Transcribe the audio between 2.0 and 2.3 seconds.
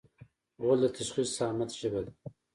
ده.